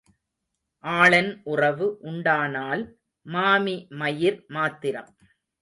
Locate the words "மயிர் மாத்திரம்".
3.99-5.11